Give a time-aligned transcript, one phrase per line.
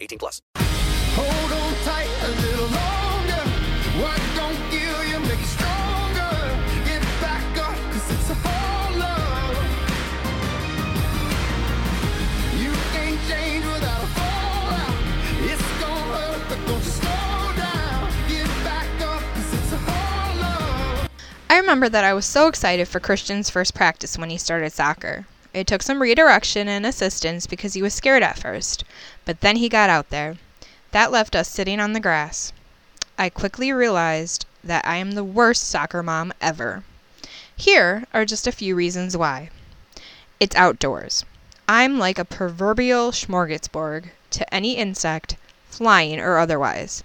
[0.00, 0.42] 18 plus.
[0.56, 3.42] Hold on tight a little longer.
[4.00, 6.34] What don't kill you make you stronger.
[6.84, 9.56] Get back up, cause it's a whole love.
[12.62, 14.94] You can't change without a fallout.
[15.42, 18.10] It's gonna hurt, but don't you slow down.
[18.28, 21.08] Get back up, cause it's a whole love.
[21.50, 25.26] I remember that I was so excited for Christian's first practice when he started soccer.
[25.58, 28.84] It took some redirection and assistance because he was scared at first,
[29.24, 30.36] but then he got out there.
[30.92, 32.52] That left us sitting on the grass.
[33.18, 36.84] I quickly realized that I am the worst soccer mom ever.
[37.56, 39.50] Here are just a few reasons why.
[40.38, 41.24] It's outdoors.
[41.68, 45.34] I'm like a proverbial smorgasbord to any insect,
[45.68, 47.02] flying or otherwise.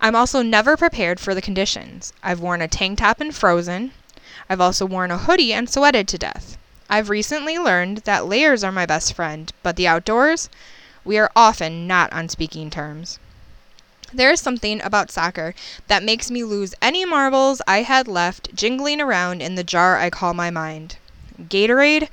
[0.00, 2.12] I'm also never prepared for the conditions.
[2.22, 3.90] I've worn a tank top and frozen.
[4.48, 6.56] I've also worn a hoodie and sweated to death.
[6.92, 10.48] I've recently learned that layers are my best friend, but the outdoors,
[11.04, 13.20] we are often not on speaking terms.
[14.12, 15.54] There is something about soccer
[15.86, 20.10] that makes me lose any marbles I had left jingling around in the jar I
[20.10, 20.96] call my mind.
[21.40, 22.08] Gatorade?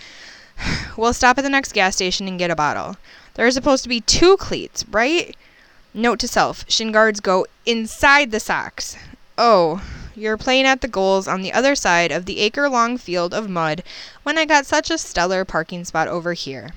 [0.96, 2.98] We'll stop at the next gas station and get a bottle.
[3.34, 5.36] There are supposed to be two cleats, right?
[5.92, 8.96] Note to self shin guards go inside the socks.
[9.40, 9.82] Oh,
[10.18, 13.48] you're playing at the goals on the other side of the acre long field of
[13.48, 13.84] mud
[14.24, 16.72] when I got such a stellar parking spot over here.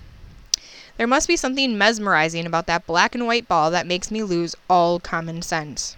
[0.98, 4.54] There must be something mesmerizing about that black and white ball that makes me lose
[4.68, 5.96] all common sense.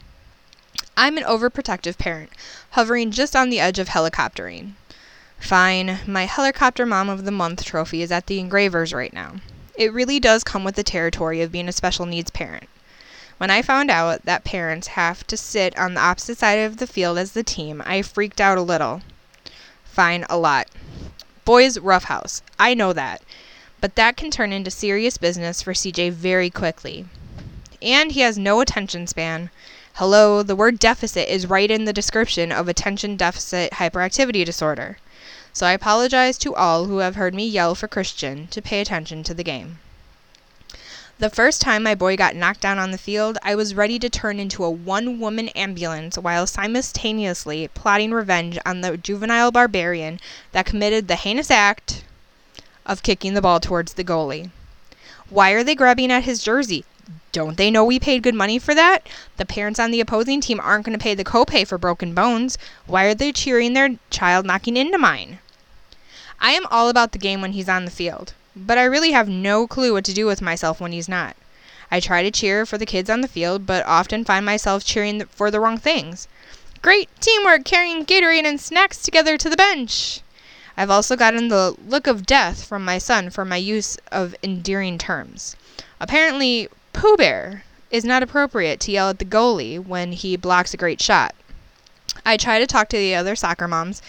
[0.97, 2.31] I'm an overprotective parent,
[2.71, 4.75] hovering just on the edge of helicoptering.
[5.41, 9.41] Fine, my Helicopter Mom of the Month trophy is at the engravers right now.
[9.75, 12.69] It really does come with the territory of being a special needs parent.
[13.39, 16.87] When I found out that parents have to sit on the opposite side of the
[16.87, 19.03] field as the team, I freaked out a little.
[19.85, 20.69] Fine, a lot.
[21.45, 22.43] Boys roughhouse.
[22.59, 23.23] I know that.
[23.81, 27.07] But that can turn into serious business for CJ very quickly.
[27.83, 29.51] And he has no attention span.
[29.95, 34.99] Hello, the word deficit is right in the description of attention deficit hyperactivity disorder.
[35.53, 39.23] So I apologize to all who have heard me yell for Christian to pay attention
[39.25, 39.81] to the game.
[41.23, 44.11] The first time my boy got knocked down on the field, I was ready to
[44.11, 50.19] turn into a one woman ambulance while simultaneously plotting revenge on the juvenile barbarian
[50.51, 52.03] that committed the heinous act
[52.85, 54.51] of kicking the ball towards the goalie.
[55.31, 56.85] Why are they grabbing at his jersey?
[57.31, 59.07] Don't they know we paid good money for that?
[59.37, 62.59] The parents on the opposing team aren't going to pay the copay for broken bones.
[62.89, 65.39] Why are they cheering their child knocking into mine?
[66.41, 69.29] I am all about the game when he's on the field, but I really have
[69.29, 71.37] no clue what to do with myself when he's not.
[71.91, 75.25] I try to cheer for the kids on the field, but often find myself cheering
[75.27, 76.29] for the wrong things.
[76.81, 80.21] Great teamwork carrying Gatorade and snacks together to the bench.
[80.77, 84.97] I've also gotten the look of death from my son for my use of endearing
[84.97, 85.55] terms.
[86.01, 90.79] Apparently, Pooh Bear is not appropriate to yell at the goalie when he blocks a
[90.79, 91.35] great shot.
[92.25, 94.01] I try to talk to the other soccer moms,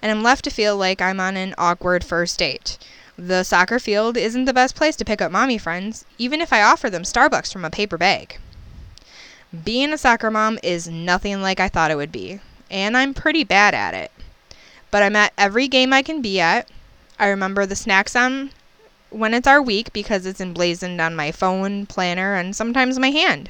[0.00, 2.78] and am left to feel like I'm on an awkward first date.
[3.16, 6.62] The soccer field isn't the best place to pick up mommy friends, even if I
[6.62, 8.38] offer them Starbucks from a paper bag.
[9.62, 12.40] Being a soccer mom is nothing like I thought it would be,
[12.72, 14.10] and I'm pretty bad at it.
[14.90, 16.68] But I'm at every game I can be at.
[17.16, 18.50] I remember the snacks on
[19.10, 23.48] when it's our week because it's emblazoned on my phone, planner, and sometimes my hand.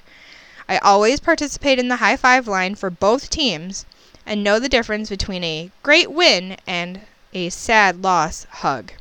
[0.69, 3.86] I always participate in the high five line for both teams
[4.26, 7.00] and know the difference between a great win and
[7.32, 8.92] a sad loss hug.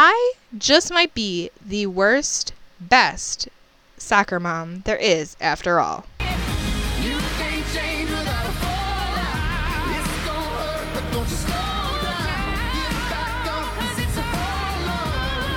[0.00, 3.48] I just might be the worst, best
[3.96, 6.06] soccer mom there is after all.
[6.20, 9.88] You can't change without a fallout.
[9.98, 12.54] It's gonna hurt, but don't you slow down.
[12.78, 15.50] Get back up, 'cause it's a whole love.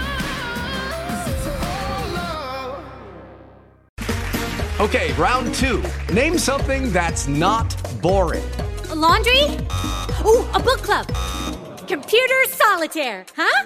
[1.08, 2.82] 'Cause it's a whole love.
[4.90, 5.84] Okay, round two.
[6.12, 8.50] Name something that's not boring.
[8.90, 9.60] A laundry?
[10.26, 11.06] Ooh, a book club.
[11.88, 13.66] Computer solitaire, huh?